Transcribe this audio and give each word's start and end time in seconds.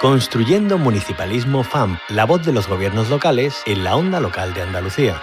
Construyendo 0.00 0.76
Municipalismo 0.76 1.64
FAM, 1.64 1.98
la 2.10 2.26
voz 2.26 2.44
de 2.44 2.52
los 2.52 2.68
gobiernos 2.68 3.08
locales 3.08 3.62
en 3.64 3.82
la 3.82 3.96
onda 3.96 4.20
local 4.20 4.52
de 4.52 4.60
Andalucía. 4.60 5.22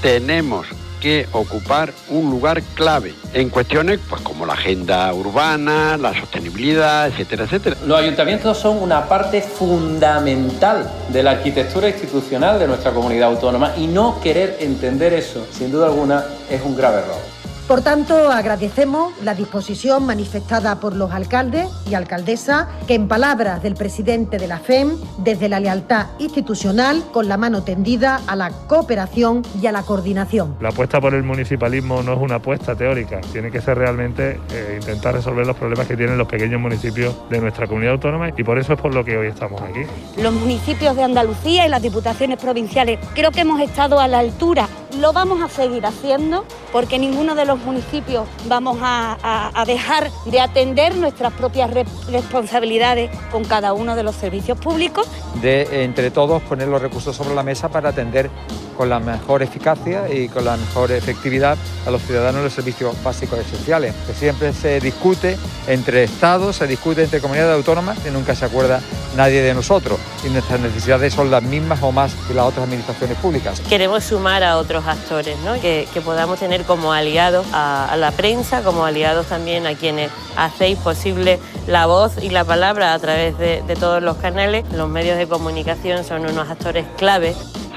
Tenemos 0.00 0.66
que 0.98 1.28
ocupar 1.32 1.92
un 2.08 2.30
lugar 2.30 2.62
clave 2.74 3.12
en 3.34 3.50
cuestiones 3.50 4.00
pues, 4.08 4.22
como 4.22 4.46
la 4.46 4.54
agenda 4.54 5.12
urbana, 5.12 5.98
la 5.98 6.18
sostenibilidad, 6.18 7.08
etcétera, 7.08 7.44
etcétera. 7.44 7.76
Los 7.86 7.98
ayuntamientos 7.98 8.56
son 8.56 8.78
una 8.78 9.06
parte 9.06 9.42
fundamental 9.42 10.90
de 11.10 11.22
la 11.22 11.32
arquitectura 11.32 11.90
institucional 11.90 12.58
de 12.58 12.66
nuestra 12.66 12.92
comunidad 12.92 13.28
autónoma 13.28 13.74
y 13.76 13.88
no 13.88 14.20
querer 14.22 14.56
entender 14.60 15.12
eso, 15.12 15.46
sin 15.52 15.70
duda 15.70 15.88
alguna, 15.88 16.24
es 16.48 16.62
un 16.62 16.74
grave 16.74 17.00
error. 17.00 17.31
Por 17.68 17.80
tanto, 17.80 18.30
agradecemos 18.30 19.14
la 19.22 19.34
disposición 19.34 20.04
manifestada 20.04 20.80
por 20.80 20.96
los 20.96 21.12
alcaldes 21.12 21.68
y 21.88 21.94
alcaldesas 21.94 22.66
que, 22.86 22.94
en 22.94 23.08
palabras 23.08 23.62
del 23.62 23.74
presidente 23.74 24.36
de 24.36 24.48
la 24.48 24.58
FEM, 24.58 24.98
desde 25.18 25.48
la 25.48 25.60
lealtad 25.60 26.08
institucional, 26.18 27.02
con 27.12 27.28
la 27.28 27.36
mano 27.36 27.62
tendida 27.62 28.20
a 28.26 28.36
la 28.36 28.50
cooperación 28.50 29.42
y 29.60 29.66
a 29.68 29.72
la 29.72 29.82
coordinación. 29.82 30.56
La 30.60 30.70
apuesta 30.70 31.00
por 31.00 31.14
el 31.14 31.22
municipalismo 31.22 32.02
no 32.02 32.14
es 32.14 32.18
una 32.18 32.36
apuesta 32.36 32.74
teórica, 32.74 33.20
tiene 33.32 33.50
que 33.50 33.60
ser 33.60 33.78
realmente 33.78 34.40
eh, 34.50 34.78
intentar 34.80 35.14
resolver 35.14 35.46
los 35.46 35.56
problemas 35.56 35.86
que 35.86 35.96
tienen 35.96 36.18
los 36.18 36.28
pequeños 36.28 36.60
municipios 36.60 37.14
de 37.30 37.40
nuestra 37.40 37.66
comunidad 37.66 37.94
autónoma 37.94 38.30
y 38.36 38.42
por 38.42 38.58
eso 38.58 38.74
es 38.74 38.80
por 38.80 38.92
lo 38.92 39.04
que 39.04 39.16
hoy 39.16 39.28
estamos 39.28 39.60
aquí. 39.62 39.80
Los 40.20 40.34
municipios 40.34 40.96
de 40.96 41.04
Andalucía 41.04 41.66
y 41.66 41.68
las 41.68 41.80
diputaciones 41.80 42.38
provinciales 42.38 42.98
creo 43.14 43.30
que 43.30 43.40
hemos 43.40 43.60
estado 43.60 44.00
a 44.00 44.08
la 44.08 44.18
altura, 44.18 44.68
lo 45.00 45.12
vamos 45.12 45.40
a 45.42 45.48
seguir 45.48 45.86
haciendo 45.86 46.44
porque 46.72 46.98
ninguno 46.98 47.34
de 47.34 47.44
los 47.44 47.51
municipios 47.58 48.26
vamos 48.46 48.78
a, 48.80 49.64
dejar 49.66 50.10
de 50.26 50.40
atender 50.40 50.96
nuestras 50.96 51.32
propias 51.32 51.70
responsabilidades 52.10 53.10
con 53.30 53.44
cada 53.44 53.72
uno 53.72 53.96
de 53.96 54.02
los 54.02 54.14
servicios 54.16 54.58
públicos. 54.58 55.08
De 55.40 55.84
entre 55.84 56.10
todos 56.10 56.42
poner 56.42 56.68
los 56.68 56.82
recursos 56.82 57.16
sobre 57.16 57.34
la 57.34 57.42
mesa 57.42 57.68
para 57.68 57.90
atender 57.90 58.30
con 58.76 58.88
la 58.88 59.00
mejor 59.00 59.42
eficacia 59.42 60.12
y 60.12 60.28
con 60.28 60.44
la 60.44 60.56
mejor 60.56 60.92
efectividad 60.92 61.56
a 61.86 61.90
los 61.90 62.02
ciudadanos 62.02 62.42
los 62.42 62.52
servicios 62.52 62.94
básicos 63.02 63.38
esenciales. 63.38 63.94
Que 64.06 64.14
siempre 64.14 64.52
se 64.52 64.80
discute 64.80 65.36
entre 65.66 66.04
estados, 66.04 66.56
se 66.56 66.66
discute 66.66 67.02
entre 67.02 67.20
comunidades 67.20 67.56
autónomas 67.56 67.98
y 68.06 68.10
nunca 68.10 68.34
se 68.34 68.44
acuerda 68.44 68.80
nadie 69.16 69.42
de 69.42 69.54
nosotros. 69.54 69.98
Y 70.24 70.30
nuestras 70.30 70.60
necesidades 70.60 71.14
son 71.14 71.30
las 71.30 71.42
mismas 71.42 71.82
o 71.82 71.92
más 71.92 72.14
que 72.26 72.34
las 72.34 72.46
otras 72.46 72.64
administraciones 72.64 73.16
públicas. 73.18 73.60
Queremos 73.68 74.04
sumar 74.04 74.42
a 74.42 74.58
otros 74.58 74.86
actores, 74.86 75.36
que, 75.60 75.86
podamos 76.04 76.40
tener 76.40 76.64
como 76.64 76.92
aliados 76.92 77.46
a, 77.52 77.94
la 77.96 78.10
prensa, 78.10 78.62
como 78.62 78.84
aliados 78.84 79.26
también 79.26 79.66
a 79.66 79.74
quienes 79.74 80.10
hacéis 80.36 80.78
posible 80.78 81.38
la 81.66 81.86
voz 81.86 82.12
y 82.20 82.30
la 82.30 82.44
palabra 82.44 82.92
a 82.94 82.98
través 82.98 83.38
de, 83.38 83.62
de 83.62 83.76
todos 83.76 84.02
los 84.02 84.16
canales. 84.16 84.64
Los 84.72 84.88
medios 84.88 85.16
de 85.16 85.28
comunicación 85.28 86.04
son 86.04 86.26
unos 86.26 86.48
actores 86.48 86.86
clave 86.96 87.34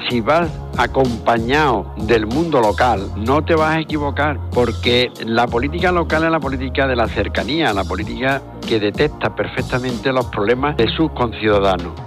si 0.08 0.20
vas 0.20 0.50
acompañado 0.76 1.94
del 1.96 2.26
mundo 2.26 2.60
local, 2.60 3.10
no 3.16 3.42
te 3.42 3.54
vas 3.54 3.76
a 3.76 3.80
equivocar, 3.80 4.38
porque 4.52 5.10
la 5.24 5.46
política 5.46 5.92
local 5.92 6.24
es 6.24 6.30
la 6.30 6.40
política 6.40 6.86
de 6.86 6.96
la 6.96 7.08
cercanía, 7.08 7.72
la 7.72 7.84
política 7.84 8.42
que 8.66 8.78
detecta 8.78 9.34
perfectamente 9.34 10.12
los 10.12 10.26
problemas 10.26 10.76
de 10.76 10.88
sus 10.88 11.10
conciudadanos. 11.12 12.05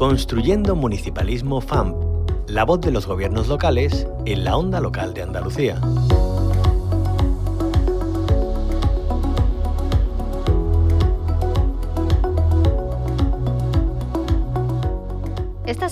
Construyendo 0.00 0.76
Municipalismo 0.76 1.60
FAMP, 1.60 1.94
la 2.48 2.64
voz 2.64 2.80
de 2.80 2.90
los 2.90 3.06
gobiernos 3.06 3.48
locales 3.48 4.06
en 4.24 4.44
la 4.44 4.56
onda 4.56 4.80
local 4.80 5.12
de 5.12 5.20
Andalucía. 5.20 5.78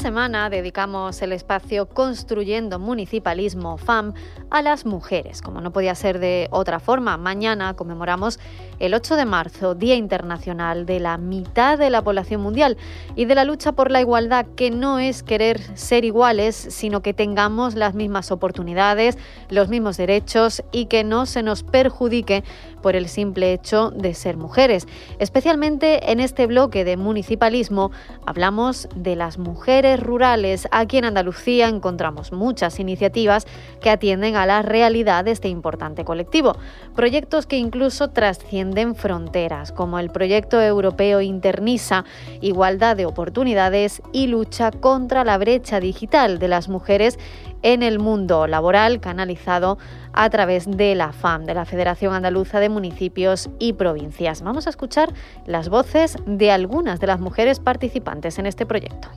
Semana 0.08 0.48
dedicamos 0.48 1.20
el 1.20 1.32
espacio 1.32 1.86
Construyendo 1.86 2.78
Municipalismo 2.78 3.76
FAM 3.76 4.14
a 4.48 4.62
las 4.62 4.86
mujeres. 4.86 5.42
Como 5.42 5.60
no 5.60 5.70
podía 5.70 5.94
ser 5.94 6.18
de 6.18 6.48
otra 6.50 6.80
forma, 6.80 7.18
mañana 7.18 7.74
conmemoramos 7.74 8.40
el 8.78 8.94
8 8.94 9.16
de 9.16 9.26
marzo, 9.26 9.74
Día 9.74 9.96
Internacional 9.96 10.86
de 10.86 10.98
la 10.98 11.18
mitad 11.18 11.76
de 11.76 11.90
la 11.90 12.00
población 12.00 12.40
mundial 12.40 12.78
y 13.16 13.26
de 13.26 13.34
la 13.34 13.44
lucha 13.44 13.72
por 13.72 13.90
la 13.90 14.00
igualdad, 14.00 14.46
que 14.56 14.70
no 14.70 14.98
es 14.98 15.22
querer 15.22 15.60
ser 15.76 16.06
iguales, 16.06 16.56
sino 16.56 17.02
que 17.02 17.12
tengamos 17.12 17.74
las 17.74 17.94
mismas 17.94 18.30
oportunidades, 18.30 19.18
los 19.50 19.68
mismos 19.68 19.98
derechos 19.98 20.62
y 20.72 20.86
que 20.86 21.04
no 21.04 21.26
se 21.26 21.42
nos 21.42 21.64
perjudique 21.64 22.44
por 22.80 22.96
el 22.96 23.08
simple 23.08 23.52
hecho 23.52 23.90
de 23.90 24.14
ser 24.14 24.36
mujeres. 24.36 24.86
Especialmente 25.18 26.10
en 26.10 26.20
este 26.20 26.46
bloque 26.46 26.84
de 26.84 26.96
municipalismo 26.96 27.90
hablamos 28.24 28.88
de 28.94 29.16
las 29.16 29.36
mujeres 29.36 29.97
rurales. 29.98 30.68
Aquí 30.70 30.98
en 30.98 31.04
Andalucía 31.04 31.68
encontramos 31.68 32.32
muchas 32.32 32.80
iniciativas 32.80 33.46
que 33.80 33.90
atienden 33.90 34.36
a 34.36 34.46
la 34.46 34.62
realidad 34.62 35.24
de 35.24 35.32
este 35.32 35.48
importante 35.48 36.04
colectivo. 36.04 36.56
Proyectos 36.94 37.46
que 37.46 37.56
incluso 37.56 38.08
trascienden 38.10 38.94
fronteras, 38.94 39.72
como 39.72 39.98
el 39.98 40.10
proyecto 40.10 40.60
europeo 40.60 41.20
Internisa, 41.20 42.04
Igualdad 42.40 42.96
de 42.96 43.06
Oportunidades 43.06 44.02
y 44.12 44.26
lucha 44.26 44.70
contra 44.70 45.24
la 45.24 45.38
brecha 45.38 45.80
digital 45.80 46.38
de 46.38 46.48
las 46.48 46.68
mujeres 46.68 47.18
en 47.62 47.82
el 47.82 47.98
mundo 47.98 48.46
laboral 48.46 49.00
canalizado 49.00 49.78
a 50.12 50.30
través 50.30 50.66
de 50.68 50.94
la 50.94 51.12
FAM, 51.12 51.44
de 51.44 51.54
la 51.54 51.64
Federación 51.64 52.14
Andaluza 52.14 52.60
de 52.60 52.68
Municipios 52.68 53.50
y 53.58 53.74
Provincias. 53.74 54.42
Vamos 54.42 54.66
a 54.66 54.70
escuchar 54.70 55.12
las 55.46 55.68
voces 55.68 56.16
de 56.26 56.50
algunas 56.50 57.00
de 57.00 57.06
las 57.06 57.20
mujeres 57.20 57.60
participantes 57.60 58.38
en 58.38 58.46
este 58.46 58.66
proyecto. 58.66 59.08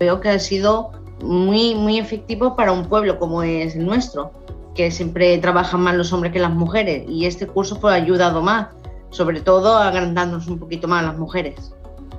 Veo 0.00 0.20
que 0.20 0.30
ha 0.30 0.38
sido 0.40 0.90
muy, 1.22 1.76
muy 1.76 1.98
efectivo 1.98 2.56
para 2.56 2.72
un 2.72 2.86
pueblo 2.86 3.18
como 3.18 3.44
es 3.44 3.76
el 3.76 3.86
nuestro, 3.86 4.32
que 4.74 4.90
siempre 4.90 5.38
trabajan 5.38 5.82
más 5.82 5.94
los 5.94 6.12
hombres 6.12 6.32
que 6.32 6.40
las 6.40 6.52
mujeres 6.52 7.04
y 7.06 7.26
este 7.26 7.46
curso 7.46 7.78
pues, 7.78 7.92
ha 7.92 7.96
ayudado 7.96 8.42
más, 8.42 8.68
sobre 9.10 9.40
todo 9.40 9.76
agrandándonos 9.76 10.48
un 10.48 10.58
poquito 10.58 10.88
más 10.88 11.04
las 11.04 11.16
mujeres 11.16 11.72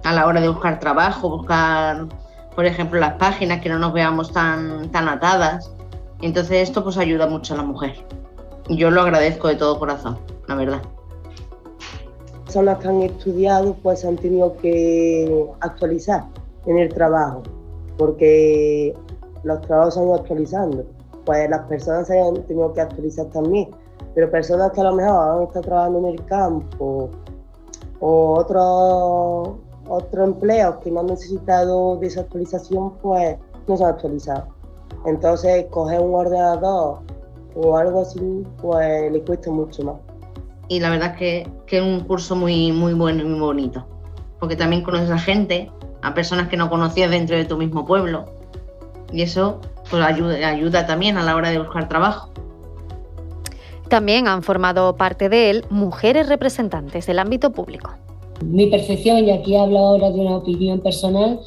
a 0.04 0.14
la 0.14 0.26
hora 0.26 0.40
de 0.40 0.48
buscar 0.48 0.80
trabajo, 0.80 1.30
buscar 1.30 2.08
por 2.56 2.66
ejemplo, 2.66 3.00
las 3.00 3.14
páginas, 3.14 3.62
que 3.62 3.70
no 3.70 3.80
nos 3.80 3.94
veamos 3.94 4.32
tan, 4.32 4.92
tan 4.92 5.08
atadas. 5.08 5.72
Entonces 6.22 6.70
esto 6.70 6.84
pues 6.84 6.98
ayuda 6.98 7.28
mucho 7.28 7.54
a 7.54 7.58
la 7.58 7.64
mujer. 7.64 7.96
Yo 8.70 8.92
lo 8.92 9.02
agradezco 9.02 9.48
de 9.48 9.56
todo 9.56 9.80
corazón, 9.80 10.20
la 10.48 10.56
verdad. 10.56 10.82
Personas 12.46 12.80
que 12.80 12.88
han 12.88 13.02
estudiado 13.02 13.74
pues 13.82 14.06
han 14.06 14.18
tenido 14.18 14.56
que 14.58 15.46
actualizar 15.62 16.26
en 16.66 16.78
el 16.78 16.94
trabajo, 16.94 17.42
porque 17.98 18.94
los 19.44 19.62
trabajos 19.62 19.94
se 19.94 20.00
han 20.00 20.06
ido 20.08 20.16
actualizando. 20.16 20.86
Pues 21.26 21.50
las 21.50 21.62
personas 21.68 22.08
se 22.08 22.20
han 22.20 22.44
tenido 22.46 22.74
que 22.74 22.82
actualizar 22.82 23.28
también, 23.28 23.70
pero 24.16 24.30
personas 24.32 24.72
que 24.72 24.82
a 24.82 24.86
lo 24.86 24.96
mejor 24.96 25.38
han 25.38 25.44
estado 25.44 25.62
trabajando 25.62 26.00
en 26.00 26.06
el 26.06 26.26
campo 26.26 27.10
o 28.00 28.34
otros 28.40 29.56
otros 29.88 30.28
empleos 30.28 30.76
que 30.84 30.92
no 30.92 31.02
han 31.02 31.08
necesitado 31.08 31.98
desactualización, 31.98 32.94
pues 33.02 33.38
no 33.68 33.78
se 33.78 33.84
han 33.84 33.90
actualizado. 33.92 34.48
Entonces, 35.06 35.66
coger 35.70 36.00
un 36.00 36.16
ordenador 36.16 37.00
o 37.56 37.78
algo 37.78 38.02
así, 38.02 38.46
pues 38.62 39.12
le 39.12 39.22
cuesta 39.22 39.52
mucho 39.52 39.84
más. 39.84 39.96
Y 40.68 40.80
la 40.80 40.90
verdad 40.90 41.12
es 41.12 41.18
que, 41.18 41.52
que, 41.66 41.78
es 41.80 41.84
un 41.84 42.02
curso 42.02 42.36
muy, 42.36 42.72
muy 42.72 42.94
bueno 42.94 43.24
y 43.24 43.26
muy 43.26 43.40
bonito, 43.40 43.86
porque 44.40 44.56
también 44.56 44.84
conoces 44.84 45.10
a 45.10 45.18
gente, 45.18 45.70
a 46.02 46.14
personas 46.14 46.50
que 46.50 46.58
no 46.58 46.70
conocías 46.70 47.12
dentro 47.12 47.36
de 47.36 47.46
tu 47.46 47.58
mismo 47.58 47.86
pueblo, 47.86 48.26
y 49.12 49.22
eso 49.22 49.60
pues, 49.90 50.04
ayuda, 50.04 50.48
ayuda 50.48 50.86
también 50.86 51.18
a 51.18 51.24
la 51.24 51.36
hora 51.36 51.50
de 51.50 51.60
buscar 51.60 51.88
trabajo. 51.88 52.30
También 53.90 54.28
han 54.28 54.42
formado 54.42 54.96
parte 54.96 55.28
de 55.28 55.50
él 55.50 55.66
mujeres 55.70 56.30
representantes 56.30 57.06
del 57.06 57.20
ámbito 57.20 57.52
público. 57.52 57.92
Mi 58.42 58.68
percepción, 58.68 59.26
y 59.26 59.32
aquí 59.32 59.56
hablo 59.56 59.80
ahora 59.80 60.10
de 60.12 60.20
una 60.20 60.38
opinión 60.38 60.80
personal, 60.80 61.40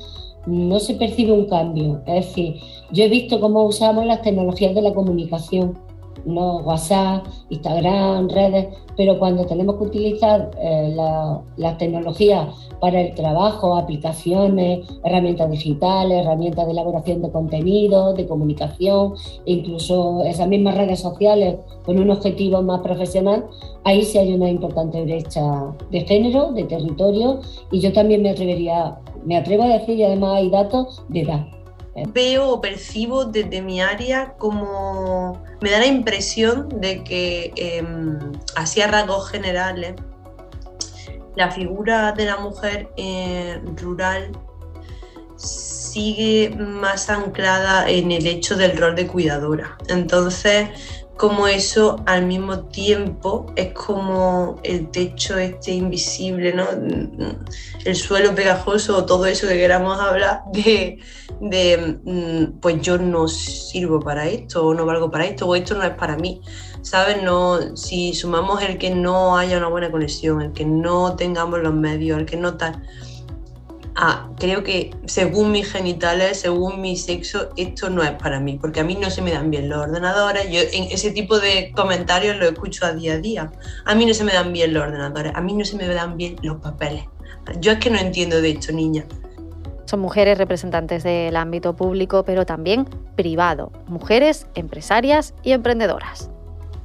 no 0.47 0.79
se 0.79 0.95
percibe 0.95 1.33
un 1.33 1.49
cambio. 1.49 2.03
Es 2.07 2.27
decir, 2.27 2.57
yo 2.91 3.05
he 3.05 3.09
visto 3.09 3.41
cómo 3.41 3.65
usamos 3.65 4.05
las 4.05 4.23
tecnologías 4.23 4.75
de 4.75 4.83
la 4.83 4.93
comunicación 4.93 5.79
no 6.25 6.59
WhatsApp, 6.59 7.27
Instagram, 7.51 8.29
redes, 8.29 8.69
pero 8.97 9.19
cuando 9.19 9.45
tenemos 9.47 9.77
que 9.77 9.85
utilizar 9.85 10.51
eh, 10.59 10.93
la, 10.95 11.41
la, 11.57 11.77
tecnología 11.79 12.49
para 12.81 13.01
el 13.01 13.15
trabajo, 13.15 13.77
aplicaciones, 13.77 14.87
herramientas 15.05 15.51
digitales, 15.51 16.25
herramientas 16.25 16.67
de 16.67 16.73
elaboración 16.73 17.23
de 17.23 17.31
contenido, 17.31 18.15
de 18.15 18.27
comunicación, 18.27 19.15
e 19.47 19.53
incluso 19.53 20.25
esas 20.25 20.49
mismas 20.49 20.77
redes 20.77 21.01
sociales 21.01 21.57
con 21.85 21.99
un 21.99 22.11
objetivo 22.11 22.63
más 22.63 22.81
profesional, 22.81 23.45
ahí 23.85 24.03
sí 24.03 24.19
hay 24.19 24.33
una 24.33 24.49
importante 24.49 25.03
brecha 25.03 25.43
de 25.91 26.01
género, 26.03 26.53
de 26.53 26.65
territorio, 26.65 27.41
y 27.71 27.81
yo 27.81 27.93
también 27.93 28.23
me 28.23 28.31
atrevería, 28.31 28.99
me 29.25 29.37
atrevo 29.37 29.65
a 29.65 29.69
decir, 29.69 29.99
y 29.99 30.05
además 30.05 30.37
hay 30.37 30.51
datos 30.51 31.03
de 31.09 31.21
edad 31.23 31.47
veo 32.09 32.49
o 32.49 32.61
percibo 32.61 33.25
desde 33.25 33.63
mi 33.63 33.81
área 33.81 34.35
como 34.35 35.43
me 35.61 35.71
da 35.71 35.79
la 35.79 35.87
impresión 35.87 36.69
de 36.81 37.05
que 37.05 37.53
em, 37.57 38.19
así 38.57 38.81
a 38.81 38.89
rasgos 38.89 39.31
generales 39.31 39.95
la 41.37 41.51
figura 41.51 42.13
de 42.13 42.25
la 42.27 42.37
mujer 42.39 42.89
eh, 42.97 43.61
rural 43.77 44.33
sigue 45.37 46.55
más 46.59 47.11
anclada 47.11 47.89
en 47.89 48.11
el 48.13 48.27
hecho 48.27 48.57
del 48.57 48.77
rol 48.77 48.95
de 48.97 49.07
cuidadora. 49.07 49.77
Entonces, 49.89 50.69
como 51.17 51.47
eso 51.47 52.03
al 52.07 52.27
mismo 52.27 52.61
tiempo 52.67 53.47
es 53.55 53.73
como 53.73 54.61
el 54.65 54.91
techo 54.91 55.39
este 55.39 55.73
invisible, 55.73 56.53
¿no? 56.53 56.65
El 57.85 57.95
suelo 57.95 58.35
pegajoso 58.35 58.99
o 58.99 59.05
todo 59.05 59.27
eso 59.27 59.47
que 59.47 59.55
queramos 59.55 60.01
hablar 60.01 60.43
de, 60.53 60.99
de 61.41 61.99
mm, 62.05 62.61
pues 62.61 62.81
yo 62.83 62.99
no 62.99 63.29
sirvo 63.29 64.01
para 64.01 64.27
esto 64.27 64.67
o 64.67 64.75
no 64.75 64.87
valgo 64.87 65.11
para 65.11 65.27
esto 65.27 65.47
o 65.47 65.55
esto 65.55 65.75
no 65.75 65.85
es 65.85 65.95
para 65.95 66.17
mí. 66.17 66.41
¿Sabes? 66.83 67.23
No, 67.23 67.77
si 67.77 68.13
sumamos 68.13 68.63
el 68.63 68.77
que 68.77 68.91
no 68.91 69.39
haya 69.39 69.57
una 69.57 69.69
buena 69.69 69.91
conexión, 69.91 70.43
el 70.43 70.53
que 70.53 70.67
no 70.67 71.17
tengamos 71.17 71.61
los 71.61 71.73
medios, 71.73 72.19
el 72.19 72.27
que 72.27 72.37
no 72.37 72.57
tal 72.57 72.83
ah, 73.97 74.29
creo 74.39 74.63
que 74.63 74.91
según 75.07 75.53
mis 75.53 75.71
genitales, 75.71 76.41
según 76.41 76.81
mi 76.81 76.97
sexo, 76.97 77.51
esto 77.57 77.91
no 77.91 78.03
es 78.03 78.13
para 78.13 78.41
mí, 78.41 78.59
porque 78.61 78.81
a 78.81 78.85
mí 78.85 78.97
no 78.97 79.11
se 79.11 79.23
me 79.23 79.33
dan 79.33 79.51
bien 79.51 79.69
los 79.69 79.79
ordenadores. 79.79 80.51
Yo 80.51 80.61
en 80.61 80.85
ese 80.91 81.11
tipo 81.11 81.39
de 81.39 81.73
comentarios 81.75 82.37
lo 82.37 82.47
escucho 82.47 82.87
a 82.87 82.93
día 82.93 83.15
a 83.15 83.19
día. 83.19 83.53
A 83.85 83.95
mí 83.95 84.07
no 84.07 84.15
se 84.15 84.25
me 84.25 84.33
dan 84.33 84.53
bien 84.53 84.75
los 84.75 84.83
ordenadores, 84.83 85.33
a 85.35 85.41
mí 85.41 85.55
no 85.55 85.65
se 85.65 85.77
me 85.77 85.87
dan 85.87 86.17
bien 86.17 86.37
los 86.43 86.61
papeles. 86.61 87.05
Yo 87.61 87.73
es 87.73 87.79
que 87.79 87.91
no 87.91 87.99
entiendo 87.99 88.41
de 88.41 88.51
esto, 88.51 88.73
niña. 88.73 89.05
Son 89.87 90.01
mujeres 90.01 90.39
representantes 90.39 91.03
del 91.03 91.37
ámbito 91.37 91.77
público, 91.77 92.25
pero 92.25 92.47
también 92.47 92.89
privado, 93.17 93.71
mujeres 93.87 94.47
empresarias 94.55 95.35
y 95.43 95.53
emprendedoras. 95.53 96.31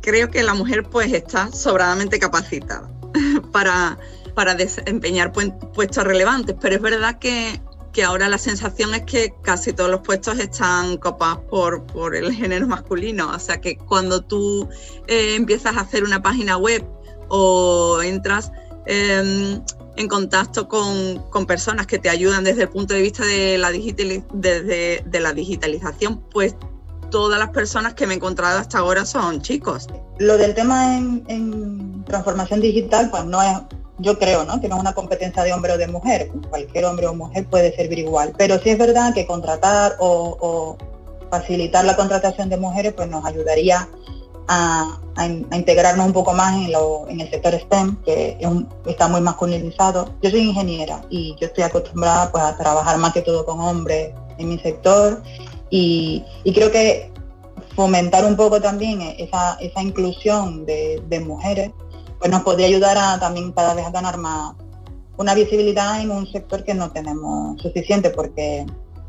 Creo 0.01 0.29
que 0.29 0.43
la 0.43 0.53
mujer 0.53 0.83
pues 0.83 1.11
está 1.13 1.49
sobradamente 1.51 2.19
capacitada 2.19 2.89
para 3.53 3.97
para 4.33 4.55
desempeñar 4.55 5.31
puestos 5.31 6.03
relevantes, 6.03 6.55
pero 6.59 6.75
es 6.75 6.81
verdad 6.81 7.19
que, 7.19 7.61
ahora 8.05 8.29
la 8.29 8.37
sensación 8.37 8.93
es 8.95 9.01
que 9.01 9.33
casi 9.41 9.73
todos 9.73 9.91
los 9.91 9.99
puestos 9.99 10.39
están 10.39 10.95
copados 10.95 11.39
por, 11.49 12.15
el 12.15 12.33
género 12.33 12.65
masculino, 12.65 13.29
o 13.31 13.39
sea 13.39 13.59
que 13.59 13.75
cuando 13.75 14.21
tú 14.21 14.69
eh, 15.07 15.35
empiezas 15.35 15.75
a 15.75 15.81
hacer 15.81 16.05
una 16.05 16.21
página 16.21 16.55
web 16.55 16.85
o 17.27 18.01
entras 18.01 18.53
em, 18.85 19.61
en 19.97 20.07
contacto 20.07 20.69
con, 20.69 21.45
personas 21.45 21.87
que 21.87 21.99
te 21.99 22.09
ayudan 22.09 22.45
desde 22.45 22.63
el 22.63 22.69
punto 22.69 22.93
de 22.93 23.01
vista 23.01 23.25
de 23.25 23.57
la, 23.57 23.69
de 23.69 25.19
la 25.19 25.33
digitalización, 25.33 26.21
pues 26.31 26.55
todas 27.09 27.39
las 27.39 27.49
personas 27.49 27.93
que 27.93 28.07
me 28.07 28.13
he 28.13 28.17
encontrado 28.17 28.59
hasta 28.59 28.79
ahora 28.79 29.05
son 29.05 29.41
chicos. 29.41 29.87
Lo 30.17 30.37
del 30.37 30.53
tema 30.53 30.97
en, 30.97 31.23
en 31.27 32.03
transformación 32.05 32.61
digital, 32.61 33.09
pues 33.09 33.25
no 33.25 33.41
es 33.41 33.57
yo 33.99 34.17
creo, 34.17 34.45
¿no? 34.45 34.59
Que 34.59 34.67
no 34.67 34.75
es 34.75 34.81
una 34.81 34.93
competencia 34.93 35.43
de 35.43 35.53
hombre 35.53 35.73
o 35.73 35.77
de 35.77 35.87
mujer, 35.87 36.31
cualquier 36.49 36.85
hombre 36.85 37.07
o 37.07 37.13
mujer 37.13 37.45
puede 37.47 37.75
servir 37.75 37.99
igual. 37.99 38.33
Pero 38.37 38.57
sí 38.59 38.69
es 38.69 38.77
verdad 38.77 39.13
que 39.13 39.27
contratar 39.27 39.95
o, 39.99 40.77
facilitar 41.29 41.85
la 41.85 41.95
contratación 41.95 42.49
de 42.49 42.57
mujeres 42.57 42.93
pues 42.93 43.07
nos 43.07 43.23
ayudaría 43.23 43.87
a, 44.47 44.97
integrarnos 45.51 46.07
un 46.07 46.13
poco 46.13 46.33
más 46.33 46.55
en, 46.55 47.19
el 47.19 47.29
sector 47.29 47.53
STEM, 47.53 47.97
que 48.03 48.37
está 48.85 49.07
muy 49.07 49.21
masculinizado. 49.21 50.09
Yo 50.23 50.29
soy 50.31 50.39
ingeniera 50.39 51.01
y 51.09 51.35
yo 51.39 51.47
estoy 51.47 51.65
acostumbrada 51.65 52.31
pues, 52.31 52.43
a 52.43 52.57
trabajar 52.57 52.97
más 52.97 53.13
que 53.13 53.21
todo 53.21 53.45
con 53.45 53.59
hombres 53.59 54.11
en 54.37 54.49
mi 54.49 54.57
sector 54.57 55.21
y, 55.69 56.23
creo 56.53 56.71
que 56.71 57.11
fomentar 57.75 58.25
un 58.25 58.35
poco 58.35 58.59
también 58.61 59.01
esa, 59.01 59.57
inclusión 59.81 60.65
de 60.65 61.23
mujeres 61.25 61.71
pues 62.19 62.31
nos 62.31 62.41
podría 62.43 62.67
ayudar 62.67 62.97
a 62.97 63.19
también 63.19 63.51
cada 63.53 63.73
vez 63.73 63.85
a 63.85 63.91
ganar 63.91 64.17
más 64.17 64.53
una 65.17 65.33
visibilidad 65.33 66.01
en 66.01 66.11
un 66.11 66.31
sector 66.31 66.63
que 66.63 66.73
no 66.73 66.91
tenemos 66.91 67.61
suficiente 67.61 68.09
porque 68.09 68.65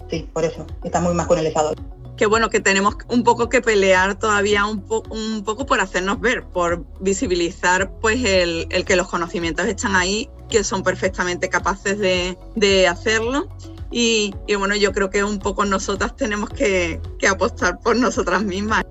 sí, 0.08 0.28
por 0.32 0.44
eso 0.44 0.66
está 0.82 1.00
muy 1.00 1.14
masculinizado. 1.14 1.72
Qué 2.16 2.26
bueno 2.26 2.50
que 2.50 2.60
tenemos 2.60 2.96
un 3.08 3.22
poco 3.22 3.48
que 3.48 3.62
pelear 3.62 4.18
todavía 4.18 4.66
un 4.66 4.82
poco 4.82 5.66
por 5.66 5.80
hacernos 5.80 6.20
ver, 6.20 6.44
por 6.44 6.84
visibilizar 7.00 7.92
pues 8.00 8.22
el, 8.24 8.66
que 8.84 8.96
los 8.96 9.08
conocimientos 9.08 9.66
están 9.66 9.96
ahí, 9.96 10.28
que 10.48 10.64
son 10.64 10.82
perfectamente 10.82 11.48
capaces 11.48 11.98
de, 11.98 12.88
hacerlo 12.88 13.48
y, 13.90 14.32
bueno, 14.56 14.76
yo 14.76 14.92
creo 14.92 15.10
que 15.10 15.24
un 15.24 15.38
poco 15.38 15.64
nosotras 15.64 16.16
tenemos 16.16 16.50
que, 16.50 17.00
que 17.18 17.26
apostar 17.26 17.78
por 17.80 17.96
nosotras 17.96 18.42
mismas. 18.42 18.84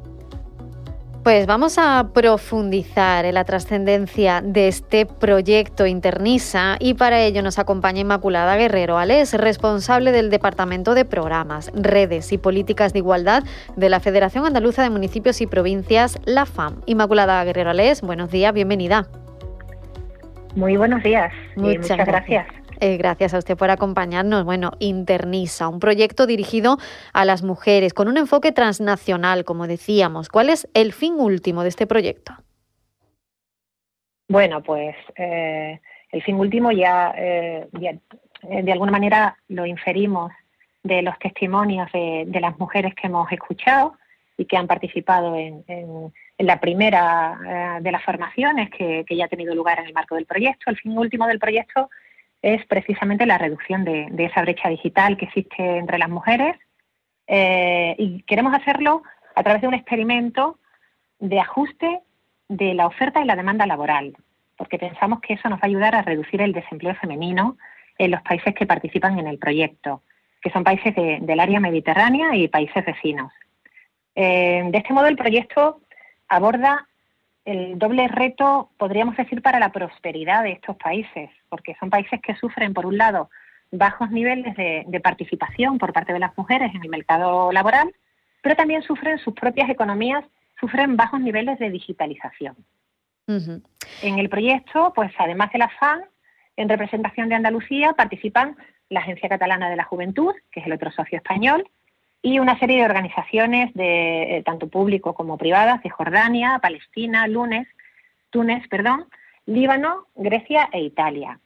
Pues 1.24 1.46
vamos 1.46 1.78
a 1.78 2.12
profundizar 2.14 3.26
en 3.26 3.36
la 3.36 3.44
trascendencia 3.44 4.42
de 4.42 4.70
este 4.70 5.06
proyecto 5.06 5.86
Internisa 5.86 6.78
y 6.80 6.94
para 6.94 7.22
ello 7.22 7.44
nos 7.44 7.60
acompaña 7.60 8.00
Inmaculada 8.00 8.56
Guerrero 8.56 8.98
Alés, 8.98 9.34
responsable 9.34 10.14
del 10.14 10.30
Departamento 10.30 10.96
de 10.96 11.04
Programas, 11.04 11.72
Redes 11.76 12.32
y 12.32 12.38
Políticas 12.38 12.94
de 12.94 13.00
Igualdad 13.00 13.44
de 13.76 13.90
la 13.90 14.00
Federación 14.00 14.46
Andaluza 14.46 14.82
de 14.82 14.90
Municipios 14.90 15.42
y 15.42 15.46
Provincias, 15.46 16.18
la 16.26 16.46
FAM. 16.46 16.82
Inmaculada 16.86 17.44
Guerrero 17.44 17.72
Alés, 17.72 18.02
buenos 18.02 18.32
días, 18.32 18.54
bienvenida. 18.54 19.08
Muy 20.56 20.78
buenos 20.78 21.04
días 21.04 21.32
muchas, 21.58 21.98
gracias. 21.98 22.48
Eh, 22.82 22.96
gracias 22.96 23.34
a 23.34 23.40
usted 23.40 23.58
por 23.58 23.70
acompañarnos. 23.72 24.46
Bueno, 24.46 24.72
Internisa, 24.80 25.68
un 25.68 25.80
proyecto 25.80 26.26
dirigido 26.26 26.78
a 27.14 27.26
las 27.26 27.44
mujeres 27.44 27.94
con 27.94 28.08
un 28.08 28.18
enfoque 28.18 28.54
transnacional, 28.54 29.44
como 29.44 29.68
decíamos. 29.68 30.30
¿Cuál 30.30 30.50
es 30.50 30.70
el 30.74 30.94
fin 30.94 31.16
último 31.18 31.64
de 31.64 31.70
este 31.70 31.88
proyecto? 31.88 32.34
Bueno, 34.30 34.64
pues 34.64 34.96
eh, 35.18 35.82
el 36.12 36.24
fin 36.24 36.36
último 36.36 36.72
ya, 36.72 37.14
eh, 37.18 37.68
de 37.72 38.72
alguna 38.72 38.92
manera 38.92 39.38
lo 39.50 39.66
inferimos 39.66 40.32
de 40.82 41.02
los 41.02 41.20
testimonios 41.20 41.92
de, 41.92 42.40
las 42.40 42.58
mujeres 42.60 42.96
que 42.96 43.08
hemos 43.08 43.30
escuchado 43.32 43.96
y 44.38 44.46
que 44.46 44.56
han 44.56 44.68
participado 44.68 45.36
en, 45.36 45.66
la 46.38 46.62
primera 46.62 47.80
de 47.82 47.92
las 47.92 48.02
formaciones 48.02 48.70
que, 48.70 49.04
ya 49.10 49.26
ha 49.26 49.28
tenido 49.28 49.54
lugar 49.54 49.80
en 49.80 49.88
el 49.88 49.94
marco 49.94 50.16
del 50.16 50.26
proyecto. 50.26 50.70
El 50.70 50.78
fin 50.78 50.98
último 50.98 51.28
del 51.28 51.40
proyecto 51.40 51.90
es 52.42 52.66
precisamente 52.68 53.26
la 53.26 53.38
reducción 53.38 53.84
de, 53.84 54.10
esa 54.18 54.42
brecha 54.42 54.70
digital 54.70 55.18
que 55.18 55.26
existe 55.26 55.78
entre 55.78 55.98
las 55.98 56.10
mujeres 56.10 56.58
eh, 57.28 57.96
y 57.98 58.24
queremos 58.24 58.54
hacerlo 58.54 59.04
a 59.36 59.44
través 59.44 59.62
de 59.62 59.68
un 59.68 59.74
experimento 59.74 60.58
de 61.20 61.40
ajuste 61.40 62.02
de 62.48 62.74
la 62.74 62.88
oferta 62.88 63.22
y 63.22 63.26
la 63.26 63.36
demanda 63.36 63.66
laboral, 63.66 64.16
porque 64.58 64.80
pensamos 64.80 65.20
que 65.22 65.34
eso 65.34 65.50
nos 65.50 65.60
va 65.60 65.64
a 65.64 65.68
ayudar 65.68 65.96
a 65.96 66.02
reducir 66.02 66.42
el 66.42 66.54
desempleo 66.54 66.96
femenino 66.96 67.58
en 67.98 68.12
los 68.12 68.22
países 68.22 68.56
que 68.56 68.66
participan 68.66 69.20
en 69.20 69.28
el 69.28 69.38
proyecto, 69.38 70.02
que 70.42 70.50
son 70.50 70.64
países 70.64 70.96
del 70.96 71.40
área 71.40 71.60
mediterránea 71.60 72.36
y 72.36 72.48
países 72.48 72.84
vecinos. 72.86 73.32
Eh, 74.16 74.64
de 74.72 74.78
este 74.78 74.94
modo, 74.94 75.08
el 75.08 75.18
proyecto 75.18 75.82
aborda 76.28 76.89
el 77.50 77.80
doble 77.80 78.08
reto, 78.08 78.70
podríamos 78.78 79.18
decir, 79.18 79.42
para 79.42 79.60
la 79.60 79.72
prosperidad 79.72 80.44
de 80.44 80.52
estos 80.52 80.76
países, 80.78 81.32
porque 81.50 81.76
son 81.80 81.90
países 81.90 82.22
que 82.22 82.36
sufren, 82.36 82.74
por 82.74 82.86
un 82.86 82.98
lado, 82.98 83.30
bajos 83.72 84.12
niveles 84.12 84.56
de, 84.56 85.00
participación 85.04 85.80
por 85.80 85.92
parte 85.92 86.14
de 86.14 86.20
las 86.20 86.38
mujeres 86.38 86.74
en 86.76 86.84
el 86.84 86.90
mercado 86.90 87.52
laboral, 87.52 87.92
pero 88.44 88.56
también 88.56 88.84
sufren 88.84 89.18
sus 89.18 89.34
propias 89.34 89.70
economías, 89.70 90.24
sufren 90.60 90.96
bajos 90.96 91.20
niveles 91.22 91.58
de 91.58 91.72
digitalización. 91.72 92.56
En 93.28 94.18
el 94.18 94.30
proyecto, 94.30 94.92
pues 94.96 95.12
además 95.18 95.52
de 95.52 95.60
la 95.60 95.70
FAN, 95.70 96.04
en 96.56 96.70
representación 96.70 97.30
de 97.30 97.36
Andalucía 97.36 97.94
participan 97.94 98.58
la 98.90 99.02
Agencia 99.02 99.30
Catalana 99.30 99.70
de 99.70 99.76
la 99.76 99.84
Juventud, 99.84 100.34
que 100.52 100.60
es 100.62 100.66
el 100.66 100.74
otro 100.74 100.92
socio 100.92 101.18
español, 101.18 101.68
y 102.22 102.40
una 102.40 102.60
serie 102.60 102.78
de 102.78 102.86
organizaciones 102.86 103.74
de 103.74 104.38
eh, 104.38 104.44
tanto 104.44 104.68
público 104.68 105.14
como 105.14 105.38
privadas 105.38 105.82
de 105.84 105.90
Jordania, 105.90 106.60
Palestina, 106.62 107.28
Lunes, 107.28 107.68
Túnez, 108.30 108.68
perdón, 108.68 109.06
Líbano, 109.46 110.08
Grecia 110.16 110.70
e 110.72 110.82
Italia. 110.82 111.40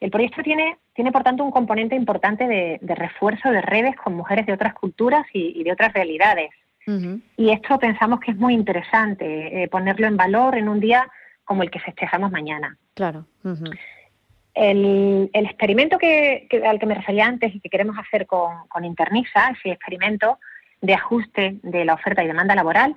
El 0.00 0.10
proyecto 0.10 0.42
tiene, 0.42 0.78
tiene 0.94 1.12
por 1.12 1.22
tanto, 1.22 1.44
un 1.44 1.50
componente 1.50 1.94
importante 1.94 2.46
de, 2.46 2.78
refuerzo 2.94 3.50
de 3.50 3.62
redes 3.62 3.96
con 3.96 4.14
mujeres 4.14 4.46
de 4.46 4.52
otras 4.52 4.74
culturas 4.74 5.26
y, 5.32 5.62
de 5.62 5.72
otras 5.72 5.92
realidades. 5.92 6.50
Y 7.36 7.50
esto 7.50 7.80
pensamos 7.80 8.20
que 8.20 8.30
es 8.30 8.36
muy 8.36 8.54
interesante, 8.54 9.62
eh, 9.62 9.68
ponerlo 9.68 10.06
en 10.06 10.16
valor 10.16 10.56
en 10.56 10.68
un 10.68 10.78
día 10.78 11.10
como 11.44 11.64
el 11.64 11.70
que 11.70 11.80
festejamos 11.80 12.30
mañana. 12.30 12.76
Claro. 12.94 13.26
El, 14.56 15.30
experimento 15.32 15.98
que, 15.98 16.48
al 16.66 16.78
que 16.78 16.86
me 16.86 16.94
refería 16.94 17.26
antes 17.26 17.54
y 17.54 17.60
que 17.60 17.68
queremos 17.68 17.96
hacer 17.98 18.26
con, 18.26 18.66
con 18.68 18.84
Internisa, 18.84 19.50
ese 19.50 19.72
experimento 19.72 20.38
de 20.80 20.94
ajuste 20.94 21.56
de 21.62 21.84
la 21.84 21.94
oferta 21.94 22.24
y 22.24 22.26
demanda 22.26 22.54
laboral, 22.54 22.96